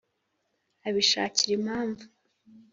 abishakira 0.87 1.51
impamvu! 1.59 2.03